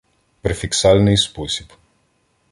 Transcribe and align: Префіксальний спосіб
Префіксальний 0.41 1.17
спосіб 1.17 1.67